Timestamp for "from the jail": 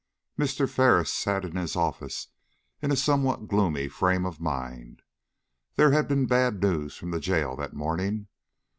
6.97-7.55